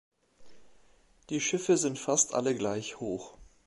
[1.29, 3.37] Die Schiffe sind fast alle gleich hoch.